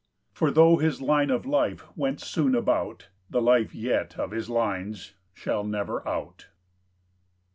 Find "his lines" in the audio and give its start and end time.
4.31-5.13